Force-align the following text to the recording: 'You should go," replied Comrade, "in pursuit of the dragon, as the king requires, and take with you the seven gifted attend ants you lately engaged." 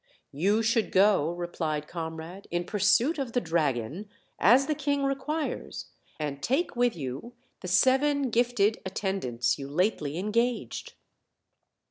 'You 0.31 0.63
should 0.63 0.91
go," 0.91 1.31
replied 1.31 1.87
Comrade, 1.87 2.47
"in 2.49 2.63
pursuit 2.63 3.19
of 3.19 3.33
the 3.33 3.39
dragon, 3.39 4.09
as 4.39 4.65
the 4.65 4.73
king 4.73 5.03
requires, 5.03 5.91
and 6.19 6.41
take 6.41 6.75
with 6.75 6.95
you 6.95 7.33
the 7.59 7.67
seven 7.67 8.31
gifted 8.31 8.79
attend 8.83 9.23
ants 9.25 9.59
you 9.59 9.67
lately 9.67 10.17
engaged." 10.17 10.95